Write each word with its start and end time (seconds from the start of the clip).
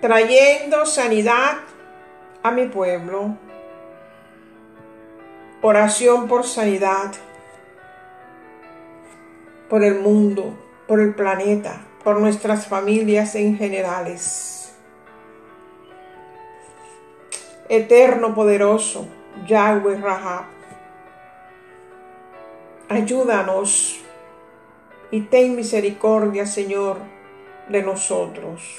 trayendo 0.00 0.86
sanidad 0.86 1.58
a 2.42 2.50
mi 2.50 2.66
pueblo. 2.66 3.36
Oración 5.62 6.28
por 6.28 6.44
sanidad, 6.44 7.12
por 9.70 9.82
el 9.82 10.00
mundo, 10.00 10.54
por 10.86 11.00
el 11.00 11.14
planeta, 11.14 11.80
por 12.02 12.20
nuestras 12.20 12.66
familias 12.66 13.34
en 13.34 13.56
generales. 13.56 14.74
Eterno, 17.70 18.34
poderoso, 18.34 19.08
Yahweh 19.46 19.96
Rahab, 19.96 20.44
ayúdanos 22.90 24.00
y 25.10 25.22
ten 25.22 25.56
misericordia, 25.56 26.44
Señor, 26.44 26.98
de 27.68 27.82
nosotros. 27.82 28.78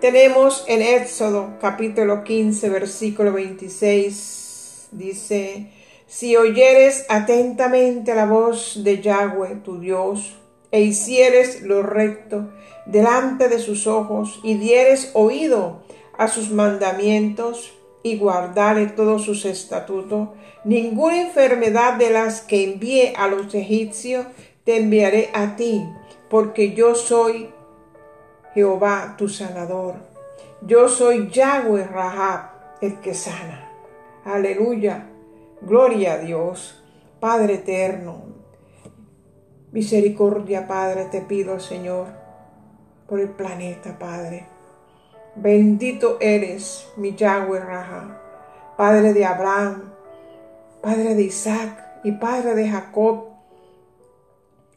Tenemos 0.00 0.64
en 0.68 0.80
Éxodo 0.80 1.54
capítulo 1.60 2.22
15, 2.22 2.68
versículo 2.68 3.32
26, 3.32 4.90
dice, 4.92 5.72
si 6.06 6.36
oyeres 6.36 7.04
atentamente 7.08 8.14
la 8.14 8.24
voz 8.24 8.84
de 8.84 9.00
Yahweh, 9.00 9.56
tu 9.64 9.80
Dios, 9.80 10.36
e 10.70 10.82
hicieres 10.82 11.62
lo 11.62 11.82
recto 11.82 12.48
delante 12.86 13.48
de 13.48 13.58
sus 13.58 13.88
ojos, 13.88 14.38
y 14.44 14.54
dieres 14.54 15.10
oído 15.14 15.82
a 16.16 16.28
sus 16.28 16.52
mandamientos, 16.52 17.72
y 18.04 18.18
guardare 18.18 18.86
todos 18.86 19.24
sus 19.24 19.44
estatutos, 19.44 20.28
ninguna 20.62 21.22
enfermedad 21.22 21.94
de 21.94 22.10
las 22.10 22.40
que 22.40 22.62
envié 22.62 23.14
a 23.16 23.26
los 23.26 23.52
egipcios 23.52 24.26
te 24.62 24.76
enviaré 24.76 25.30
a 25.32 25.56
ti, 25.56 25.82
porque 26.30 26.72
yo 26.72 26.94
soy 26.94 27.48
Jehová 28.58 29.14
tu 29.16 29.28
sanador. 29.28 29.94
Yo 30.62 30.88
soy 30.88 31.30
Yahweh 31.30 31.86
Rahab, 31.86 32.50
el 32.80 32.98
que 32.98 33.14
sana. 33.14 33.70
Aleluya. 34.24 35.06
Gloria 35.62 36.14
a 36.14 36.18
Dios. 36.18 36.82
Padre 37.20 37.54
eterno. 37.54 38.22
Misericordia, 39.70 40.66
Padre, 40.66 41.04
te 41.04 41.20
pido, 41.20 41.60
Señor, 41.60 42.08
por 43.06 43.20
el 43.20 43.28
planeta, 43.28 43.96
Padre. 43.96 44.46
Bendito 45.36 46.16
eres, 46.20 46.88
mi 46.96 47.14
Yahweh 47.14 47.60
Rahab, 47.60 48.18
Padre 48.76 49.12
de 49.12 49.24
Abraham, 49.24 49.92
Padre 50.82 51.14
de 51.14 51.22
Isaac 51.22 52.00
y 52.02 52.12
Padre 52.12 52.56
de 52.56 52.68
Jacob. 52.68 53.26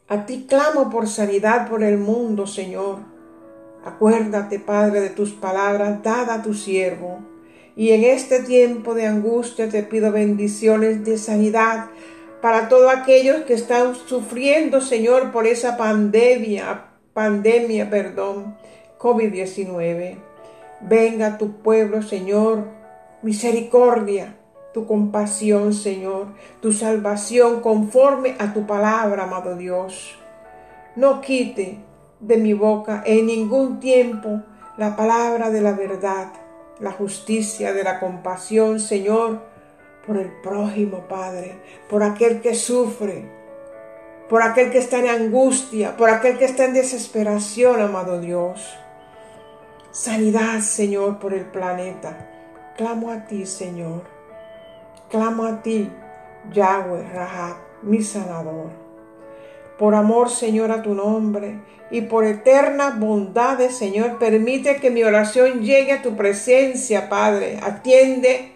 A 0.06 0.24
ti 0.24 0.46
clamo 0.48 0.88
por 0.88 1.08
sanidad 1.08 1.68
por 1.68 1.82
el 1.82 1.98
mundo, 1.98 2.46
Señor. 2.46 3.11
Acuérdate, 3.84 4.58
Padre, 4.60 5.00
de 5.00 5.10
tus 5.10 5.32
palabras 5.32 6.02
dadas 6.02 6.38
a 6.38 6.42
tu 6.42 6.54
siervo. 6.54 7.18
Y 7.74 7.90
en 7.90 8.04
este 8.04 8.42
tiempo 8.42 8.94
de 8.94 9.06
angustia 9.06 9.68
te 9.68 9.82
pido 9.82 10.12
bendiciones 10.12 11.04
de 11.04 11.18
sanidad 11.18 11.86
para 12.40 12.68
todos 12.68 12.92
aquellos 12.94 13.42
que 13.42 13.54
están 13.54 13.94
sufriendo, 13.94 14.80
Señor, 14.80 15.32
por 15.32 15.46
esa 15.46 15.76
pandemia, 15.76 16.86
pandemia, 17.14 17.88
perdón, 17.88 18.56
COVID-19. 18.98 20.16
Venga 20.80 21.38
tu 21.38 21.62
pueblo, 21.62 22.02
Señor, 22.02 22.64
misericordia, 23.22 24.36
tu 24.74 24.86
compasión, 24.86 25.72
Señor, 25.72 26.26
tu 26.60 26.72
salvación 26.72 27.60
conforme 27.60 28.36
a 28.38 28.52
tu 28.52 28.66
palabra, 28.66 29.24
amado 29.24 29.56
Dios. 29.56 30.18
No 30.96 31.20
quite 31.20 31.78
de 32.22 32.36
mi 32.36 32.54
boca 32.54 33.02
en 33.04 33.26
ningún 33.26 33.80
tiempo 33.80 34.42
la 34.76 34.96
palabra 34.96 35.50
de 35.50 35.60
la 35.60 35.72
verdad, 35.72 36.28
la 36.80 36.92
justicia, 36.92 37.74
de 37.74 37.84
la 37.84 38.00
compasión, 38.00 38.80
Señor, 38.80 39.42
por 40.06 40.16
el 40.16 40.32
prójimo, 40.42 41.06
Padre, 41.08 41.60
por 41.90 42.02
aquel 42.02 42.40
que 42.40 42.54
sufre, 42.54 43.30
por 44.28 44.42
aquel 44.42 44.70
que 44.70 44.78
está 44.78 44.98
en 44.98 45.08
angustia, 45.08 45.96
por 45.96 46.08
aquel 46.08 46.38
que 46.38 46.46
está 46.46 46.64
en 46.64 46.74
desesperación, 46.74 47.80
amado 47.80 48.20
Dios. 48.20 48.78
Sanidad, 49.90 50.60
Señor, 50.60 51.18
por 51.18 51.34
el 51.34 51.44
planeta. 51.44 52.30
Clamo 52.76 53.10
a 53.10 53.26
ti, 53.26 53.44
Señor. 53.44 54.02
Clamo 55.10 55.44
a 55.44 55.60
ti, 55.60 55.90
Yahweh, 56.50 57.10
Rahab, 57.12 57.56
mi 57.82 58.02
sanador. 58.02 58.81
Por 59.82 59.96
amor, 59.96 60.30
Señor, 60.30 60.70
a 60.70 60.80
tu 60.80 60.94
nombre 60.94 61.58
y 61.90 62.02
por 62.02 62.24
eternas 62.24 63.00
bondades, 63.00 63.76
Señor, 63.76 64.16
permite 64.16 64.76
que 64.76 64.92
mi 64.92 65.02
oración 65.02 65.62
llegue 65.62 65.90
a 65.90 66.02
tu 66.02 66.14
presencia, 66.14 67.08
Padre. 67.08 67.58
Atiende 67.60 68.52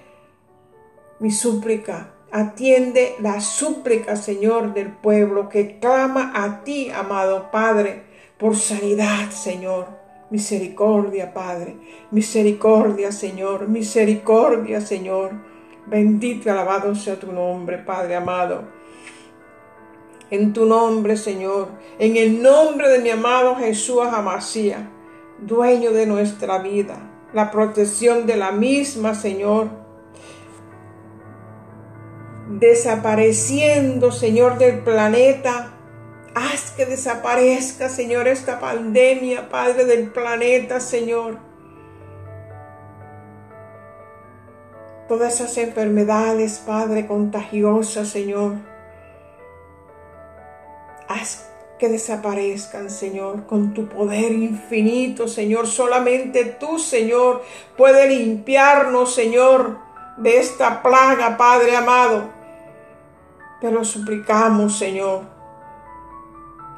mi 1.19 1.33
súplica. 1.33 2.15
Atiende 2.31 3.17
la 3.19 3.41
súplica, 3.41 4.15
Señor, 4.15 4.73
del 4.73 4.93
pueblo 4.93 5.49
que 5.49 5.81
clama 5.81 6.31
a 6.33 6.63
ti, 6.63 6.93
amado 6.95 7.51
Padre, 7.51 8.05
por 8.39 8.55
sanidad, 8.55 9.31
Señor. 9.31 9.89
Misericordia, 10.31 11.35
Padre. 11.35 11.77
Misericordia, 12.13 13.11
Señor. 13.11 13.67
Misericordia, 13.67 14.81
Señor. 14.81 15.33
Bendito 15.87 16.49
y 16.49 16.53
alabado 16.53 16.95
sea 16.95 17.19
tu 17.19 17.33
nombre, 17.33 17.79
Padre 17.79 18.15
amado 18.15 18.76
en 20.31 20.53
tu 20.53 20.67
nombre, 20.67 21.17
Señor, 21.17 21.69
en 21.99 22.17
el 22.17 22.43
nombre 22.43 22.89
de 22.89 22.99
mi 22.99 23.11
amado 23.11 23.57
Jesús 23.57 24.03
Amasía, 24.07 24.91
dueño 25.39 25.93
de 25.93 26.07
nuestra 26.07 26.59
vida, 26.59 26.99
la 27.33 27.51
protección 27.51 28.27
de 28.27 28.37
la 28.37 28.51
misma, 28.51 29.15
Señor, 29.15 29.69
desapareciendo, 32.49 34.11
Señor, 34.11 34.59
del 34.59 34.81
planeta. 34.81 35.73
Haz 36.35 36.73
que 36.73 36.85
desaparezca, 36.85 37.89
Señor, 37.89 38.29
esta 38.29 38.61
pandemia, 38.61 39.49
Padre 39.49 39.85
del 39.85 40.11
planeta, 40.11 40.81
Señor. 40.81 41.39
Todas 45.09 45.35
esas 45.35 45.57
enfermedades, 45.57 46.59
Padre, 46.59 47.07
contagiosas, 47.07 48.09
Señor 48.09 48.76
Haz 51.09 51.47
que 51.79 51.89
desaparezcan, 51.89 52.91
Señor, 52.91 53.47
con 53.47 53.75
tu 53.75 53.87
poder 53.89 54.33
infinito, 54.33 55.29
Señor. 55.29 55.67
Solamente 55.67 56.45
tú, 56.59 56.79
Señor, 56.79 57.43
puedes 57.77 58.09
limpiarnos, 58.09 59.15
Señor, 59.15 59.79
de 60.17 60.39
esta 60.39 60.83
plaga, 60.83 61.37
Padre 61.37 61.77
amado. 61.77 62.31
Te 63.61 63.71
lo 63.71 63.85
suplicamos, 63.85 64.79
Señor. 64.79 65.23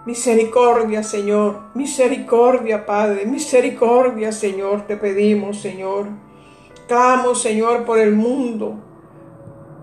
Misericordia, 0.04 1.02
Señor. 1.02 1.60
Misericordia, 1.74 2.86
Padre. 2.86 3.26
Misericordia, 3.26 4.32
Señor. 4.32 4.86
Te 4.86 4.96
pedimos, 4.96 5.60
Señor. 5.60 6.06
Clamo, 6.86 7.34
Señor, 7.34 7.84
por 7.84 7.98
el 7.98 8.14
mundo. 8.14 8.87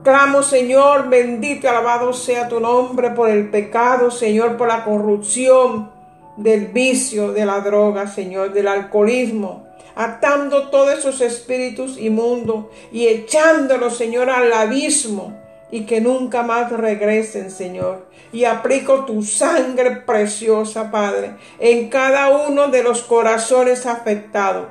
Clamo, 0.05 0.43
Señor, 0.43 1.09
bendito 1.09 1.65
y 1.65 1.67
alabado 1.67 2.13
sea 2.13 2.47
tu 2.47 2.59
nombre 2.59 3.09
por 3.09 3.27
el 3.27 3.49
pecado, 3.49 4.11
Señor, 4.11 4.55
por 4.55 4.67
la 4.67 4.83
corrupción 4.83 5.89
del 6.37 6.67
vicio, 6.67 7.31
de 7.31 7.43
la 7.43 7.61
droga, 7.61 8.05
Señor, 8.05 8.53
del 8.53 8.67
alcoholismo, 8.67 9.65
atando 9.95 10.69
todos 10.69 10.99
esos 10.99 11.21
espíritus 11.21 11.97
inmundos 11.97 12.65
y 12.91 13.07
echándolos, 13.07 13.97
Señor, 13.97 14.29
al 14.29 14.53
abismo 14.53 15.35
y 15.71 15.87
que 15.87 16.01
nunca 16.01 16.43
más 16.43 16.71
regresen, 16.71 17.49
Señor. 17.49 18.05
Y 18.31 18.45
aplico 18.45 19.05
tu 19.05 19.23
sangre 19.23 20.03
preciosa, 20.05 20.91
Padre, 20.91 21.33
en 21.57 21.89
cada 21.89 22.29
uno 22.29 22.67
de 22.67 22.83
los 22.83 23.01
corazones 23.01 23.87
afectados 23.87 24.67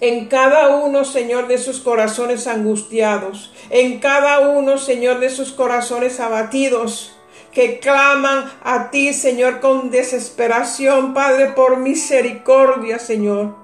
en 0.00 0.26
cada 0.26 0.76
uno, 0.76 1.04
Señor, 1.04 1.48
de 1.48 1.58
sus 1.58 1.80
corazones 1.80 2.46
angustiados, 2.46 3.52
en 3.70 3.98
cada 3.98 4.40
uno, 4.40 4.78
Señor, 4.78 5.20
de 5.20 5.30
sus 5.30 5.52
corazones 5.52 6.20
abatidos, 6.20 7.16
que 7.52 7.78
claman 7.78 8.52
a 8.62 8.90
ti, 8.90 9.14
Señor, 9.14 9.60
con 9.60 9.90
desesperación, 9.90 11.14
Padre, 11.14 11.52
por 11.52 11.78
misericordia, 11.78 12.98
Señor. 12.98 13.54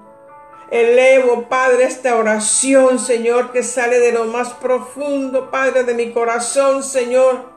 Elevo, 0.70 1.50
Padre, 1.50 1.84
esta 1.84 2.17
oración, 2.17 2.99
Señor, 2.99 3.52
que 3.52 3.62
sale 3.62 4.00
de 4.00 4.12
lo 4.12 4.25
más 4.25 4.55
profundo, 4.55 5.50
Padre, 5.50 5.84
de 5.84 5.93
mi 5.93 6.12
corazón, 6.12 6.82
Señor. 6.82 7.52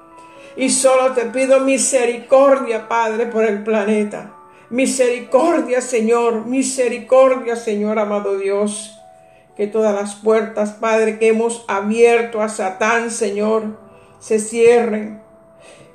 Y 0.57 0.69
solo 0.69 1.13
te 1.13 1.21
pido 1.27 1.61
misericordia, 1.61 2.89
Padre, 2.89 3.27
por 3.27 3.45
el 3.45 3.63
planeta. 3.63 4.34
Misericordia, 4.69 5.81
Señor, 5.81 6.45
misericordia, 6.45 7.55
Señor, 7.55 7.99
amado 7.99 8.37
Dios. 8.37 8.99
Que 9.55 9.67
todas 9.67 9.95
las 9.95 10.15
puertas, 10.15 10.73
Padre, 10.73 11.17
que 11.17 11.29
hemos 11.29 11.63
abierto 11.67 12.41
a 12.41 12.49
Satán, 12.49 13.09
Señor, 13.09 13.77
se 14.19 14.39
cierren 14.39 15.25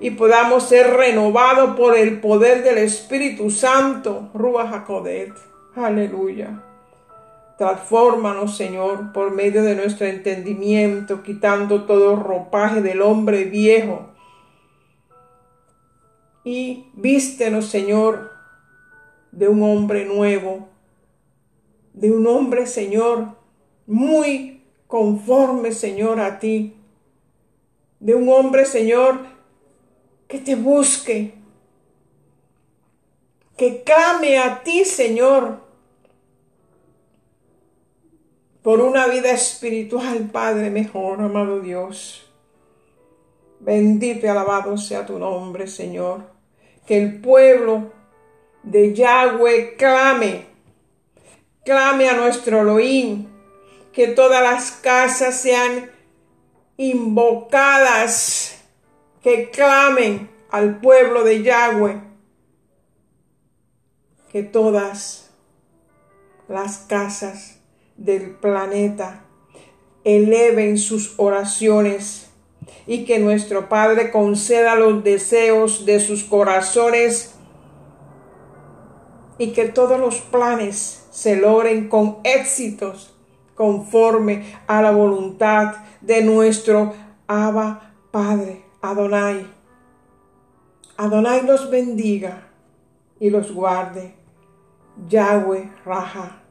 y 0.01 0.13
podamos 0.13 0.65
ser 0.65 0.97
renovados 0.97 1.77
por 1.77 1.97
el 1.97 2.21
poder 2.21 2.65
del 2.65 2.79
Espíritu 2.79 3.51
Santo, 3.51 4.31
Rúa 4.33 4.67
Jacodet. 4.67 5.33
Aleluya. 5.77 6.63
Transfórmanos, 7.59 8.57
Señor, 8.57 9.13
por 9.13 9.31
medio 9.31 9.63
de 9.63 9.77
nuestro 9.77 10.07
entendimiento, 10.07 11.23
quitando 11.23 11.85
todo 11.85 12.17
ropaje 12.17 12.81
del 12.81 13.03
hombre 13.03 13.45
viejo. 13.45 14.09
Y 16.43 16.87
vístenos, 16.95 17.67
Señor, 17.67 18.30
de 19.33 19.49
un 19.49 19.63
hombre 19.63 20.05
nuevo, 20.05 20.69
de 21.95 22.11
un 22.11 22.27
hombre, 22.27 22.67
Señor, 22.67 23.37
muy 23.87 24.63
conforme, 24.87 25.73
Señor, 25.73 26.21
a 26.21 26.39
ti. 26.39 26.77
De 27.99 28.15
un 28.15 28.29
hombre, 28.29 28.65
Señor, 28.65 29.21
que 30.27 30.39
te 30.39 30.55
busque, 30.55 31.35
que 33.57 33.83
clame 33.83 34.39
a 34.39 34.63
ti, 34.63 34.85
Señor, 34.85 35.61
por 38.63 38.81
una 38.81 39.07
vida 39.07 39.33
espiritual, 39.33 40.31
Padre 40.33 40.71
mejor, 40.71 41.21
amado 41.21 41.61
Dios. 41.61 42.27
Bendito 43.61 44.27
y 44.27 44.29
alabado 44.29 44.77
sea 44.79 45.05
tu 45.05 45.19
nombre, 45.19 45.67
Señor. 45.67 46.25
Que 46.87 46.99
el 46.99 47.21
pueblo 47.21 47.93
de 48.63 48.95
Yahweh 48.95 49.77
clame, 49.77 50.47
clame 51.65 52.09
a 52.09 52.17
nuestro 52.17 52.61
Elohim, 52.61 53.27
que 53.93 54.09
todas 54.09 54.43
las 54.43 54.73
casas 54.73 55.41
sean 55.41 55.91
invocadas, 56.77 58.57
que 59.23 59.51
clamen 59.51 60.31
al 60.51 60.81
pueblo 60.81 61.25
de 61.25 61.43
Yahweh, 61.43 62.01
que 64.31 64.43
todas 64.43 65.31
las 66.49 66.79
casas 66.79 67.59
del 67.97 68.31
planeta 68.31 69.25
eleven 70.05 70.79
sus 70.79 71.15
oraciones 71.19 72.31
y 72.87 73.05
que 73.05 73.19
nuestro 73.19 73.69
Padre 73.69 74.11
conceda 74.11 74.75
los 74.75 75.05
deseos 75.05 75.85
de 75.85 76.01
sus 76.01 76.25
corazones 76.25 77.35
y 79.41 79.53
que 79.53 79.65
todos 79.65 79.99
los 79.99 80.21
planes 80.21 81.07
se 81.11 81.35
logren 81.35 81.89
con 81.89 82.19
éxitos 82.25 83.17
conforme 83.55 84.55
a 84.67 84.83
la 84.83 84.91
voluntad 84.91 85.77
de 86.03 86.23
nuestro 86.23 86.93
Abba 87.27 87.95
Padre 88.11 88.67
Adonai. 88.83 89.47
Adonai 90.99 91.47
los 91.47 91.71
bendiga 91.71 92.49
y 93.19 93.31
los 93.31 93.51
guarde. 93.51 94.15
Yahweh 95.09 95.73
Raja 95.87 96.43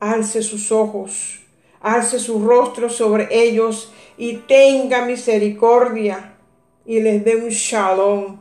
alce 0.00 0.42
sus 0.42 0.72
ojos, 0.72 1.40
alce 1.78 2.18
su 2.18 2.42
rostro 2.42 2.88
sobre 2.88 3.28
ellos 3.30 3.92
y 4.16 4.36
tenga 4.48 5.04
misericordia 5.04 6.38
y 6.86 7.02
les 7.02 7.22
dé 7.22 7.36
un 7.36 7.50
shalom, 7.50 8.40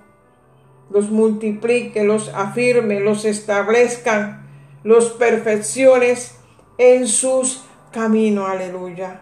los 0.89 1.09
multiplique, 1.09 2.03
los 2.03 2.29
afirme, 2.29 2.99
los 2.99 3.25
establezca, 3.25 4.43
los 4.83 5.11
perfecciones 5.11 6.35
en 6.77 7.07
sus 7.07 7.63
caminos. 7.91 8.49
Aleluya. 8.49 9.21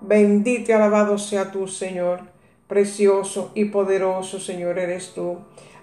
Bendito 0.00 0.70
y 0.70 0.74
alabado 0.74 1.18
sea 1.18 1.50
tu 1.50 1.68
Señor. 1.68 2.20
Precioso 2.66 3.50
y 3.54 3.66
poderoso, 3.66 4.38
Señor, 4.38 4.78
eres 4.78 5.12
tú. 5.14 5.38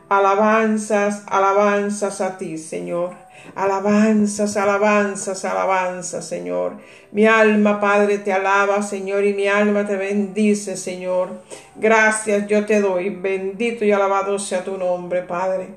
Alabanzas, 0.10 1.24
alabanzas 1.28 2.22
a 2.22 2.38
ti, 2.38 2.58
Señor. 2.58 3.12
Alabanzas, 3.56 4.58
alabanzas, 4.58 5.46
alabanzas, 5.46 6.28
Señor. 6.28 6.78
Mi 7.12 7.26
alma, 7.26 7.80
Padre, 7.80 8.20
te 8.20 8.34
alaba, 8.34 8.82
Señor, 8.82 9.26
y 9.26 9.34
mi 9.34 9.48
alma 9.48 9.86
te 9.86 9.96
bendice, 9.96 10.78
Señor. 10.78 11.42
Gracias 11.76 12.48
yo 12.48 12.66
te 12.66 12.82
doy. 12.82 13.10
Bendito 13.10 13.86
y 13.86 13.92
alabado 13.92 14.38
sea 14.40 14.64
tu 14.64 14.78
nombre, 14.78 15.24
Padre. 15.24 15.76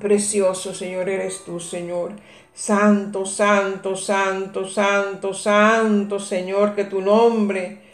Precioso, 0.00 0.74
Señor, 0.74 1.08
eres 1.08 1.44
tú, 1.44 1.60
Señor. 1.60 2.12
Santo, 2.54 3.24
santo, 3.24 3.96
santo, 3.96 4.68
santo, 4.68 5.32
santo, 5.34 6.18
Señor, 6.18 6.74
que 6.74 6.84
tu 6.84 7.00
nombre 7.00 7.87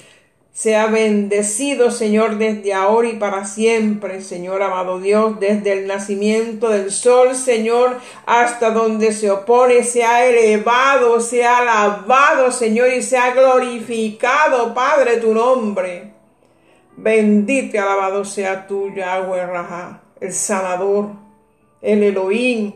sea 0.54 0.86
bendecido, 0.86 1.90
Señor, 1.90 2.38
desde 2.38 2.72
ahora 2.72 3.08
y 3.08 3.16
para 3.16 3.44
siempre, 3.44 4.20
Señor 4.20 4.62
amado 4.62 5.00
Dios, 5.00 5.40
desde 5.40 5.72
el 5.72 5.88
nacimiento 5.88 6.68
del 6.68 6.92
sol, 6.92 7.34
Señor, 7.34 7.98
hasta 8.24 8.70
donde 8.70 9.10
se 9.10 9.32
opone, 9.32 9.82
sea 9.82 10.24
elevado, 10.24 11.20
sea 11.20 11.58
alabado, 11.58 12.52
Señor, 12.52 12.92
y 12.92 13.02
sea 13.02 13.34
glorificado, 13.34 14.72
Padre, 14.74 15.16
tu 15.16 15.34
nombre. 15.34 16.14
Bendito 16.96 17.76
y 17.76 17.80
alabado 17.80 18.24
sea 18.24 18.68
tú, 18.68 18.94
Yahweh 18.94 19.46
Raja, 19.46 20.02
el 20.20 20.32
sanador, 20.32 21.08
el 21.82 22.04
Elohim, 22.04 22.72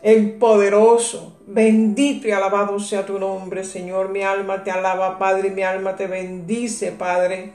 el 0.00 0.32
poderoso, 0.38 1.33
Bendito 1.46 2.26
y 2.26 2.30
alabado 2.30 2.78
sea 2.80 3.04
tu 3.04 3.18
nombre, 3.18 3.64
Señor. 3.64 4.08
Mi 4.08 4.22
alma 4.22 4.64
te 4.64 4.70
alaba, 4.70 5.18
Padre, 5.18 5.50
mi 5.50 5.62
alma 5.62 5.94
te 5.94 6.06
bendice, 6.06 6.90
Padre. 6.92 7.52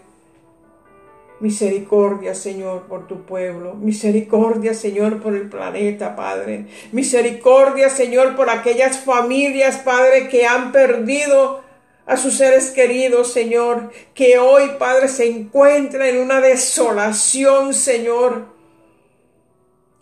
Misericordia, 1.40 2.36
Señor, 2.36 2.84
por 2.84 3.08
tu 3.08 3.24
pueblo. 3.24 3.74
Misericordia, 3.74 4.76
Señor, 4.76 5.20
por 5.22 5.34
el 5.34 5.50
planeta, 5.50 6.16
Padre. 6.16 6.68
Misericordia, 6.92 7.90
Señor, 7.90 8.36
por 8.36 8.52
aquellas 8.52 9.00
familias, 9.00 9.78
Padre, 9.78 10.28
que 10.28 10.46
han 10.46 10.72
perdido 10.72 11.62
a 12.06 12.16
sus 12.16 12.36
seres 12.36 12.70
queridos, 12.70 13.34
Señor, 13.34 13.90
que 14.14 14.38
hoy, 14.38 14.72
Padre, 14.78 15.08
se 15.08 15.28
encuentran 15.28 16.08
en 16.08 16.20
una 16.20 16.42
desolación, 16.42 17.74
Señor 17.74 18.59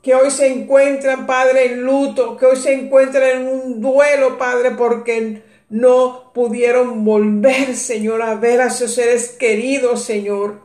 que 0.07 0.15
hoy 0.15 0.31
se 0.31 0.47
encuentran, 0.47 1.27
Padre, 1.27 1.65
en 1.65 1.81
luto, 1.81 2.37
que 2.37 2.45
hoy 2.45 2.55
se 2.55 2.71
encuentran 2.71 3.41
en 3.41 3.45
un 3.45 3.81
duelo, 3.81 4.37
Padre, 4.37 4.71
porque 4.71 5.43
no 5.67 6.31
pudieron 6.33 7.03
volver, 7.03 7.75
Señor, 7.75 8.21
a 8.21 8.35
ver 8.35 8.61
a 8.61 8.69
sus 8.69 8.93
seres 8.93 9.31
queridos, 9.31 10.05
Señor. 10.05 10.61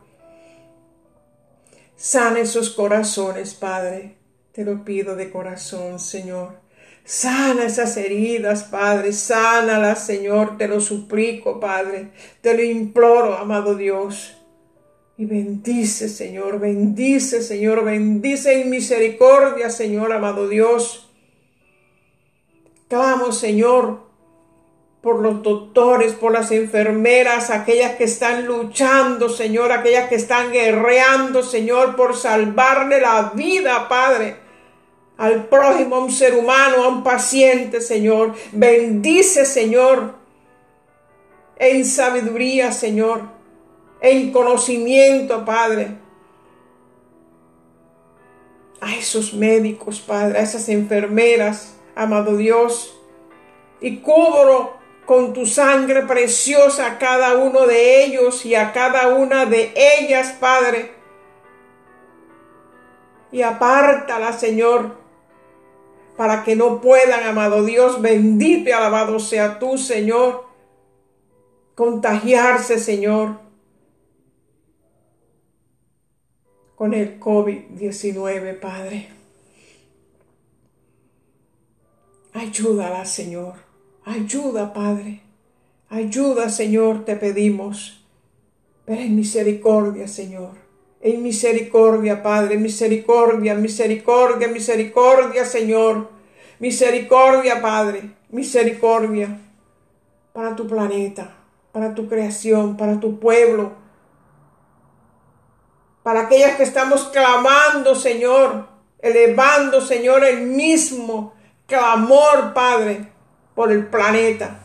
Sana 1.97 2.39
esos 2.39 2.69
corazones, 2.69 3.53
Padre. 3.53 4.15
Te 4.53 4.63
lo 4.63 4.85
pido 4.85 5.17
de 5.17 5.29
corazón, 5.29 5.99
Señor. 5.99 6.53
Sana 7.03 7.65
esas 7.65 7.97
heridas, 7.97 8.63
Padre. 8.63 9.11
Sánalas, 9.11 10.05
Señor. 10.05 10.57
Te 10.57 10.69
lo 10.69 10.79
suplico, 10.79 11.59
Padre. 11.59 12.11
Te 12.39 12.53
lo 12.53 12.63
imploro, 12.63 13.35
amado 13.35 13.75
Dios. 13.75 14.37
Y 15.15 15.25
bendice, 15.25 16.09
Señor, 16.09 16.59
bendice, 16.59 17.43
Señor, 17.43 17.83
bendice 17.83 18.61
en 18.61 18.71
misericordia, 18.71 19.69
Señor, 19.69 20.11
amado 20.11 20.47
Dios. 20.47 21.07
Clamo, 22.87 23.31
Señor, 23.31 24.07
por 25.01 25.19
los 25.19 25.43
doctores, 25.43 26.13
por 26.13 26.31
las 26.31 26.49
enfermeras, 26.51 27.51
aquellas 27.51 27.95
que 27.95 28.05
están 28.05 28.47
luchando, 28.47 29.29
Señor, 29.29 29.71
aquellas 29.71 30.09
que 30.09 30.15
están 30.15 30.51
guerreando, 30.51 31.43
Señor, 31.43 31.95
por 31.95 32.15
salvarle 32.15 32.99
la 32.99 33.33
vida, 33.35 33.87
Padre, 33.87 34.37
al 35.17 35.45
prójimo, 35.45 35.97
a 35.97 36.03
un 36.05 36.11
ser 36.11 36.33
humano, 36.33 36.83
a 36.83 36.87
un 36.87 37.03
paciente, 37.03 37.81
Señor. 37.81 38.33
Bendice, 38.51 39.45
Señor, 39.45 40.15
en 41.57 41.85
sabiduría, 41.85 42.71
Señor 42.71 43.32
en 44.03 44.33
conocimiento, 44.33 45.45
Padre. 45.45 45.95
A 48.81 48.93
esos 48.93 49.33
médicos, 49.33 50.01
Padre, 50.01 50.39
a 50.39 50.41
esas 50.41 50.67
enfermeras, 50.67 51.77
amado 51.95 52.35
Dios. 52.35 52.99
Y 53.79 54.01
cubro 54.01 54.77
con 55.05 55.31
tu 55.31 55.45
sangre 55.45 56.01
preciosa 56.01 56.85
a 56.85 56.97
cada 56.97 57.37
uno 57.37 57.65
de 57.65 58.03
ellos 58.03 58.45
y 58.45 58.55
a 58.55 58.73
cada 58.73 59.07
una 59.07 59.45
de 59.45 59.73
ellas, 59.75 60.35
Padre. 60.37 60.91
Y 63.31 63.41
apártala, 63.41 64.33
Señor, 64.33 64.97
para 66.17 66.43
que 66.43 66.57
no 66.57 66.81
puedan, 66.81 67.23
amado 67.23 67.63
Dios, 67.63 68.01
bendito 68.01 68.69
y 68.69 68.73
alabado 68.73 69.17
sea 69.19 69.59
tú, 69.59 69.77
Señor, 69.77 70.45
contagiarse, 71.73 72.79
Señor, 72.79 73.42
con 76.83 76.93
el 76.93 77.17
COVID-19, 77.17 78.59
Padre. 78.59 79.07
Ayúdala, 82.33 83.05
Señor. 83.05 83.53
Ayuda, 84.03 84.73
Padre. 84.73 85.21
Ayuda, 85.87 86.49
Señor, 86.49 87.05
te 87.05 87.15
pedimos. 87.15 88.03
Pero 88.83 88.99
en 88.99 89.15
misericordia, 89.15 90.09
Señor. 90.09 90.55
En 90.99 91.23
misericordia, 91.23 92.21
Padre. 92.21 92.57
Misericordia, 92.57 93.55
misericordia, 93.55 94.49
misericordia, 94.49 95.45
Señor. 95.45 96.09
Misericordia, 96.59 97.61
Padre, 97.61 98.11
misericordia 98.29 99.39
para 100.33 100.53
tu 100.57 100.67
planeta, 100.67 101.33
para 101.71 101.95
tu 101.95 102.09
creación, 102.09 102.75
para 102.75 102.99
tu 102.99 103.21
pueblo, 103.21 103.82
para 106.03 106.21
aquellas 106.21 106.57
que 106.57 106.63
estamos 106.63 107.05
clamando, 107.05 107.95
Señor, 107.95 108.67
elevando, 108.99 109.81
Señor, 109.81 110.23
el 110.25 110.41
mismo 110.47 111.33
clamor, 111.65 112.53
Padre, 112.53 113.07
por 113.55 113.71
el 113.71 113.87
planeta. 113.87 114.59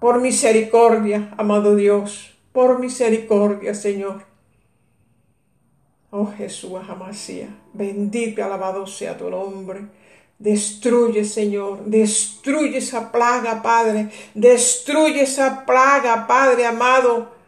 Por 0.00 0.20
misericordia, 0.20 1.32
amado 1.36 1.76
Dios, 1.76 2.36
por 2.52 2.78
misericordia, 2.78 3.74
Señor. 3.74 4.24
Oh 6.10 6.26
Jesús, 6.26 6.72
Amasía, 6.88 7.48
bendito 7.72 8.40
y 8.40 8.44
alabado 8.44 8.86
sea 8.86 9.16
tu 9.16 9.30
nombre. 9.30 9.86
Destruye, 10.38 11.24
Señor, 11.24 11.84
destruye 11.84 12.78
esa 12.78 13.12
plaga, 13.12 13.62
Padre. 13.62 14.08
Destruye 14.34 15.22
esa 15.22 15.66
plaga, 15.66 16.26
Padre 16.26 16.64
amado. 16.66 17.39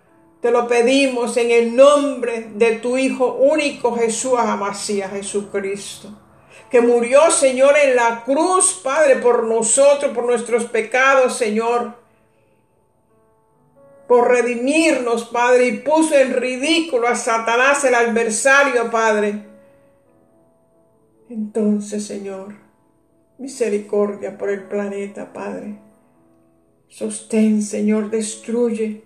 Te 0.43 0.51
lo 0.51 0.69
pedimos 0.69 1.39
en 1.39 1.51
el 1.51 1.75
nombre 1.75 2.51
de 2.55 2.77
tu 2.77 2.99
Hijo 2.99 3.35
único, 3.35 3.97
Jesús 3.97 4.35
Amasía, 4.39 5.09
Jesucristo. 5.09 6.11
Que 6.69 6.83
murió, 6.83 7.31
Señor, 7.31 7.75
en 7.83 7.97
la 7.97 8.23
cruz, 8.25 8.81
Padre, 8.85 9.17
por 9.17 9.45
nosotros, 9.45 10.13
por 10.13 10.27
nuestros 10.27 10.65
pecados, 10.67 11.39
Señor 11.39 12.03
por 14.13 14.29
redimirnos, 14.29 15.25
Padre, 15.25 15.69
y 15.69 15.79
puso 15.79 16.15
en 16.15 16.35
ridículo 16.35 17.09
a 17.09 17.15
Satanás, 17.15 17.83
el 17.85 17.95
adversario, 17.95 18.91
Padre. 18.91 19.43
Entonces, 21.31 22.05
Señor, 22.05 22.55
misericordia 23.39 24.37
por 24.37 24.51
el 24.51 24.65
planeta, 24.65 25.33
Padre. 25.33 25.79
Sostén, 26.89 27.63
Señor, 27.63 28.11
destruye. 28.11 29.03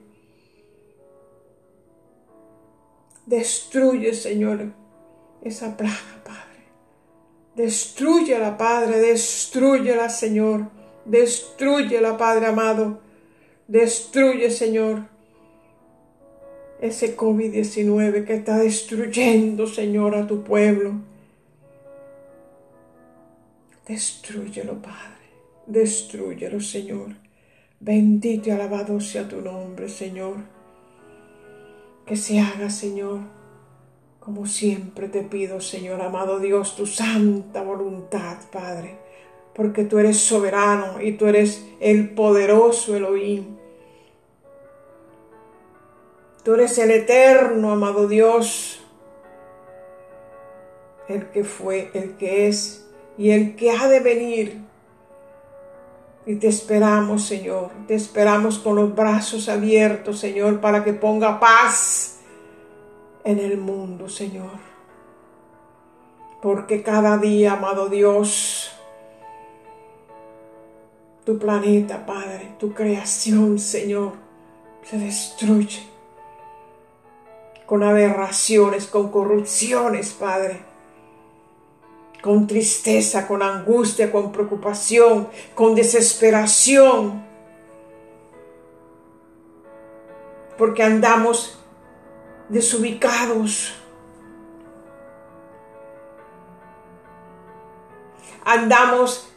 Destruye, 3.26 4.14
Señor, 4.14 4.72
esa 5.42 5.76
plaga, 5.76 6.22
Padre. 6.24 6.62
Destruyela, 7.56 8.56
Padre, 8.56 9.00
destruyela, 9.00 10.08
Señor. 10.08 10.70
Destruyela, 11.04 12.16
Padre 12.16 12.46
amado. 12.46 13.00
Destruye, 13.66 14.50
Señor, 14.50 15.08
ese 16.80 17.16
COVID-19 17.16 18.24
que 18.24 18.34
está 18.34 18.58
destruyendo, 18.58 19.66
Señor, 19.66 20.14
a 20.14 20.26
tu 20.26 20.44
pueblo. 20.44 21.00
Destruyelo, 23.88 24.80
Padre. 24.80 25.26
Destruyelo, 25.66 26.60
Señor. 26.60 27.16
Bendito 27.80 28.48
y 28.48 28.52
alabado 28.52 29.00
sea 29.00 29.28
tu 29.28 29.40
nombre, 29.40 29.88
Señor. 29.88 30.55
Que 32.06 32.16
se 32.16 32.40
haga, 32.40 32.70
Señor, 32.70 33.20
como 34.20 34.46
siempre 34.46 35.08
te 35.08 35.22
pido, 35.22 35.60
Señor, 35.60 36.00
amado 36.00 36.38
Dios, 36.38 36.76
tu 36.76 36.86
santa 36.86 37.62
voluntad, 37.62 38.38
Padre 38.50 39.06
porque 39.56 39.84
tú 39.84 39.98
eres 39.98 40.18
soberano 40.18 41.00
y 41.00 41.12
tú 41.12 41.26
eres 41.26 41.66
el 41.80 42.10
poderoso 42.10 42.94
Elohim. 42.94 43.56
Tú 46.44 46.54
eres 46.54 46.76
el 46.76 46.90
eterno, 46.90 47.72
amado 47.72 48.06
Dios, 48.06 48.84
el 51.08 51.30
que 51.30 51.42
fue, 51.42 51.90
el 51.94 52.18
que 52.18 52.48
es 52.48 52.86
y 53.16 53.30
el 53.30 53.56
que 53.56 53.70
ha 53.70 53.88
de 53.88 54.00
venir. 54.00 54.65
Y 56.26 56.34
te 56.36 56.48
esperamos, 56.48 57.24
Señor, 57.24 57.70
te 57.86 57.94
esperamos 57.94 58.58
con 58.58 58.74
los 58.74 58.94
brazos 58.94 59.48
abiertos, 59.48 60.18
Señor, 60.18 60.60
para 60.60 60.82
que 60.82 60.92
ponga 60.92 61.38
paz 61.38 62.18
en 63.22 63.38
el 63.38 63.58
mundo, 63.58 64.08
Señor. 64.08 64.58
Porque 66.42 66.82
cada 66.82 67.16
día, 67.18 67.52
amado 67.52 67.88
Dios, 67.88 68.72
tu 71.24 71.38
planeta, 71.38 72.04
Padre, 72.04 72.54
tu 72.58 72.74
creación, 72.74 73.60
Señor, 73.60 74.12
se 74.82 74.98
destruye 74.98 75.82
con 77.66 77.82
aberraciones, 77.84 78.86
con 78.86 79.10
corrupciones, 79.10 80.12
Padre, 80.12 80.60
con 82.26 82.48
tristeza, 82.48 83.28
con 83.28 83.40
angustia, 83.40 84.10
con 84.10 84.32
preocupación, 84.32 85.28
con 85.54 85.76
desesperación, 85.76 87.24
porque 90.58 90.82
andamos 90.82 91.60
desubicados. 92.48 93.76
Andamos 98.44 99.32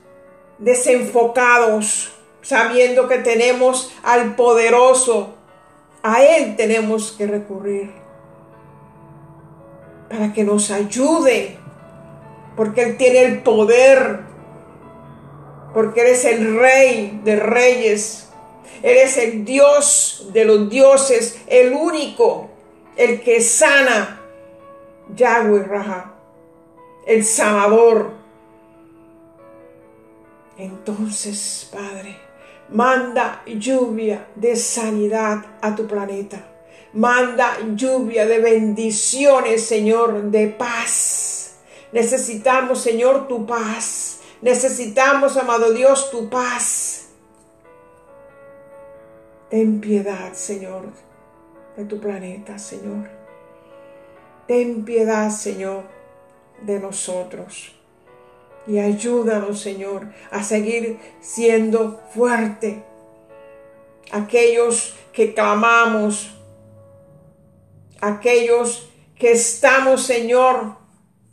desenfocados, 0.58 2.12
sabiendo 2.42 3.08
que 3.08 3.20
tenemos 3.20 3.94
al 4.02 4.36
poderoso. 4.36 5.36
A 6.02 6.24
Él 6.24 6.56
tenemos 6.56 7.12
que 7.12 7.28
recurrir 7.28 7.92
para 10.10 10.34
que 10.34 10.44
nos 10.44 10.72
ayude, 10.72 11.59
porque 12.60 12.84
Él 12.84 12.98
tiene 12.98 13.22
el 13.22 13.42
poder, 13.42 14.20
porque 15.74 16.02
Él 16.02 16.08
es 16.08 16.26
el 16.26 16.60
rey 16.60 17.22
de 17.24 17.38
reyes, 17.38 18.28
Él 18.84 18.98
es 18.98 19.16
el 19.18 19.46
Dios 19.46 20.28
de 20.34 20.44
los 20.44 20.70
dioses, 20.70 21.40
el 21.48 21.72
único, 21.72 22.50
el 22.98 23.22
que 23.22 23.40
sana, 23.40 24.20
Yahweh 25.16 25.64
Raja, 25.64 26.16
el 27.08 27.24
sanador. 27.24 28.12
Entonces, 30.58 31.70
Padre, 31.72 32.18
manda 32.68 33.42
lluvia 33.46 34.28
de 34.36 34.58
sanidad 34.58 35.46
a 35.62 35.74
tu 35.78 35.88
planeta. 35.88 36.46
Manda 36.92 37.58
lluvia 37.74 38.26
de 38.26 38.40
bendiciones, 38.40 39.64
Señor, 39.64 40.24
de 40.24 40.48
paz. 40.48 41.39
Necesitamos, 41.92 42.82
Señor, 42.82 43.28
tu 43.28 43.46
paz. 43.46 44.20
Necesitamos, 44.42 45.38
amado 45.38 45.72
Dios, 45.72 46.12
tu 46.12 46.30
paz. 46.30 47.10
Ten 49.50 49.82
piedad, 49.82 50.34
Señor, 50.34 50.84
de 51.76 51.86
tu 51.86 52.00
planeta, 52.00 52.60
Señor. 52.60 53.10
Ten 54.48 54.86
piedad, 54.86 55.30
Señor, 55.32 55.84
de 56.62 56.80
nosotros 56.80 57.80
y 58.70 58.78
ayúdanos, 58.78 59.60
Señor, 59.60 60.08
a 60.30 60.44
seguir 60.44 61.00
siendo 61.22 62.00
fuerte. 62.14 62.84
Aquellos 64.12 64.96
que 65.12 65.34
clamamos, 65.34 66.36
aquellos 68.00 68.90
que 69.18 69.32
estamos, 69.32 70.04
Señor, 70.04 70.76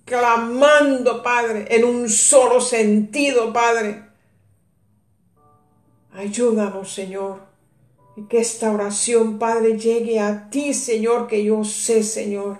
clamando, 0.06 1.22
Padre, 1.22 1.66
en 1.68 1.84
un 1.84 2.08
solo 2.08 2.60
sentido, 2.60 3.52
Padre. 3.52 4.04
Ayúdanos, 6.12 6.94
Señor, 6.94 7.40
y 8.16 8.22
que 8.22 8.38
esta 8.38 8.72
oración, 8.72 9.38
Padre, 9.38 9.78
llegue 9.78 10.18
a 10.20 10.48
ti, 10.48 10.72
Señor, 10.72 11.26
que 11.26 11.44
yo 11.44 11.64
sé, 11.64 12.02
Señor, 12.02 12.58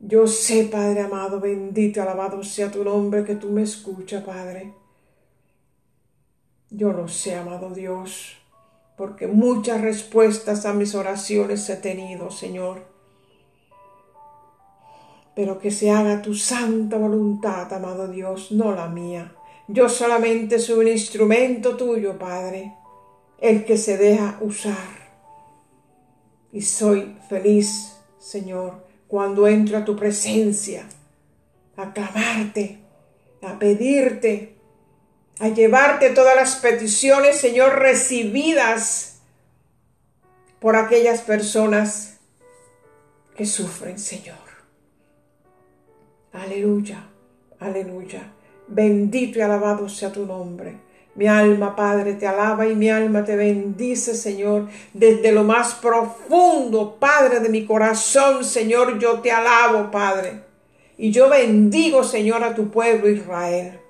yo 0.00 0.26
sé, 0.26 0.64
Padre 0.64 1.00
amado, 1.00 1.40
bendito, 1.40 2.02
alabado 2.02 2.42
sea 2.42 2.70
tu 2.70 2.84
nombre, 2.84 3.24
que 3.24 3.36
tú 3.36 3.48
me 3.48 3.62
escuchas, 3.62 4.22
Padre. 4.24 4.74
Yo 6.68 6.92
lo 6.92 7.08
sé, 7.08 7.36
amado 7.36 7.70
Dios, 7.70 8.36
porque 8.96 9.28
muchas 9.28 9.80
respuestas 9.80 10.66
a 10.66 10.74
mis 10.74 10.94
oraciones 10.94 11.70
he 11.70 11.76
tenido, 11.76 12.30
Señor. 12.30 12.95
Pero 15.36 15.60
que 15.60 15.70
se 15.70 15.90
haga 15.90 16.22
tu 16.22 16.34
santa 16.34 16.96
voluntad, 16.96 17.72
amado 17.72 18.08
Dios, 18.08 18.50
no 18.50 18.74
la 18.74 18.88
mía. 18.88 19.36
Yo 19.68 19.88
solamente 19.88 20.58
soy 20.58 20.78
un 20.78 20.88
instrumento 20.88 21.76
tuyo, 21.76 22.18
Padre, 22.18 22.74
el 23.38 23.66
que 23.66 23.76
se 23.76 23.98
deja 23.98 24.38
usar. 24.40 25.06
Y 26.52 26.62
soy 26.62 27.18
feliz, 27.28 27.98
Señor, 28.18 28.86
cuando 29.06 29.46
entro 29.46 29.76
a 29.76 29.84
tu 29.84 29.94
presencia, 29.94 30.88
a 31.76 31.92
clamarte, 31.92 32.78
a 33.42 33.58
pedirte, 33.58 34.56
a 35.38 35.48
llevarte 35.48 36.10
todas 36.10 36.34
las 36.34 36.56
peticiones, 36.56 37.36
Señor, 37.36 37.78
recibidas 37.78 39.20
por 40.60 40.76
aquellas 40.76 41.20
personas 41.20 42.16
que 43.36 43.44
sufren, 43.44 43.98
Señor. 43.98 44.45
Aleluya, 46.42 47.02
aleluya. 47.60 48.32
Bendito 48.68 49.38
y 49.38 49.42
alabado 49.42 49.88
sea 49.88 50.12
tu 50.12 50.26
nombre. 50.26 50.76
Mi 51.14 51.26
alma, 51.26 51.74
Padre, 51.74 52.14
te 52.14 52.26
alaba 52.26 52.66
y 52.66 52.74
mi 52.74 52.90
alma 52.90 53.24
te 53.24 53.36
bendice, 53.36 54.14
Señor. 54.14 54.68
Desde 54.92 55.32
lo 55.32 55.44
más 55.44 55.74
profundo, 55.76 56.96
Padre, 57.00 57.40
de 57.40 57.48
mi 57.48 57.64
corazón, 57.64 58.44
Señor, 58.44 58.98
yo 58.98 59.20
te 59.20 59.32
alabo, 59.32 59.90
Padre. 59.90 60.42
Y 60.98 61.10
yo 61.10 61.30
bendigo, 61.30 62.04
Señor, 62.04 62.44
a 62.44 62.54
tu 62.54 62.70
pueblo 62.70 63.08
Israel. 63.08 63.80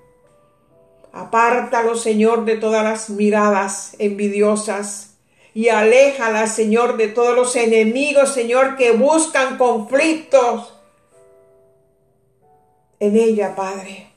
Apártalo, 1.11 1.95
Señor, 1.95 2.45
de 2.45 2.55
todas 2.55 2.83
las 2.83 3.09
miradas 3.09 3.95
envidiosas 3.99 5.17
y 5.53 5.67
aléjala, 5.67 6.47
Señor, 6.47 6.95
de 6.95 7.09
todos 7.09 7.35
los 7.35 7.55
enemigos, 7.57 8.33
Señor, 8.33 8.77
que 8.77 8.91
buscan 8.91 9.57
conflictos 9.57 10.76
en 12.99 13.15
ella, 13.15 13.55
Padre. 13.55 14.07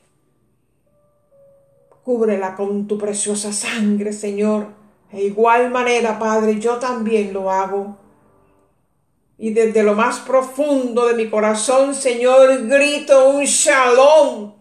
Cúbrela 2.03 2.55
con 2.55 2.87
tu 2.87 2.97
preciosa 2.97 3.53
sangre, 3.53 4.13
Señor. 4.13 4.67
De 5.11 5.23
igual 5.23 5.69
manera, 5.69 6.17
Padre, 6.17 6.59
yo 6.59 6.77
también 6.77 7.33
lo 7.33 7.51
hago. 7.51 7.97
Y 9.37 9.51
desde 9.51 9.83
lo 9.83 9.95
más 9.95 10.19
profundo 10.19 11.07
de 11.07 11.15
mi 11.15 11.29
corazón, 11.29 11.93
Señor, 11.95 12.67
grito 12.67 13.29
un 13.29 13.43
shalom 13.43 14.53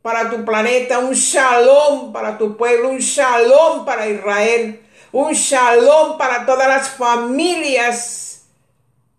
para 0.00 0.30
tu 0.30 0.44
planeta, 0.44 1.00
un 1.00 1.12
shalom 1.12 2.12
para 2.12 2.38
tu 2.38 2.56
pueblo, 2.56 2.90
un 2.90 2.98
shalom 2.98 3.84
para 3.84 4.08
Israel, 4.08 4.80
un 5.12 5.32
shalom 5.32 6.16
para 6.16 6.46
todas 6.46 6.68
las 6.68 6.90
familias 6.90 8.15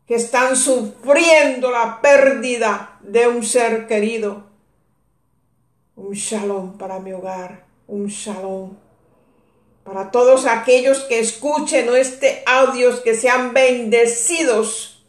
que 0.07 0.15
están 0.15 0.55
sufriendo 0.55 1.69
la 1.69 1.99
pérdida 2.01 2.97
de 3.01 3.27
un 3.27 3.43
ser 3.43 3.87
querido 3.87 4.47
un 5.97 6.13
shalom 6.13 6.77
para 6.77 6.99
mi 6.99 7.11
hogar, 7.11 7.65
un 7.87 8.07
shalom 8.07 8.75
para 9.83 10.11
todos 10.11 10.45
aquellos 10.45 10.99
que 11.05 11.19
escuchen 11.19 11.87
este 11.95 12.43
audio, 12.45 13.01
que 13.03 13.15
sean 13.15 13.53
bendecidos 13.53 15.03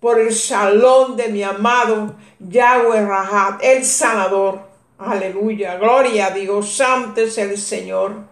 por 0.00 0.20
el 0.20 0.30
shalom 0.30 1.16
de 1.16 1.28
mi 1.28 1.42
amado 1.42 2.14
Yahweh 2.38 3.04
Rahat, 3.04 3.62
el 3.62 3.84
sanador. 3.84 4.60
Aleluya, 4.98 5.76
gloria 5.76 6.26
a 6.26 6.30
Dios, 6.30 6.76
santo 6.76 7.20
es 7.20 7.36
el 7.36 7.58
Señor 7.58 8.24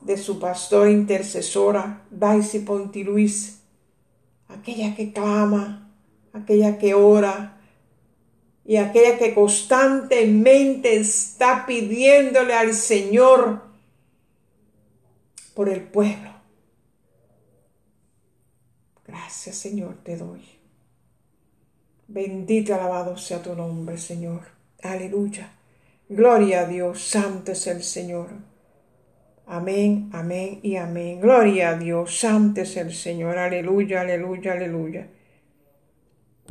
de 0.00 0.16
su 0.16 0.38
pastor 0.38 0.88
intercesora, 0.88 2.04
Daisy 2.10 2.60
Ponti 2.60 3.04
Luis, 3.04 3.61
aquella 4.58 4.94
que 4.94 5.12
clama, 5.12 5.90
aquella 6.32 6.78
que 6.78 6.94
ora, 6.94 7.60
y 8.64 8.76
aquella 8.76 9.18
que 9.18 9.34
constantemente 9.34 10.96
está 10.96 11.66
pidiéndole 11.66 12.54
al 12.54 12.74
Señor 12.74 13.62
por 15.54 15.68
el 15.68 15.82
pueblo. 15.82 16.32
Gracias 19.06 19.56
Señor 19.56 19.96
te 20.04 20.16
doy. 20.16 20.42
Bendito 22.08 22.74
alabado 22.74 23.16
sea 23.16 23.42
tu 23.42 23.54
nombre, 23.54 23.96
Señor. 23.96 24.42
Aleluya. 24.82 25.50
Gloria 26.08 26.60
a 26.60 26.66
Dios, 26.66 27.02
santo 27.02 27.52
es 27.52 27.66
el 27.66 27.82
Señor. 27.82 28.28
Amén, 29.46 30.08
amén 30.12 30.60
y 30.62 30.76
amén. 30.76 31.20
Gloria 31.20 31.70
a 31.70 31.78
Dios, 31.78 32.18
santo 32.18 32.60
es 32.60 32.76
el 32.76 32.92
Señor. 32.92 33.38
Aleluya, 33.38 34.00
aleluya, 34.00 34.52
aleluya. 34.52 35.08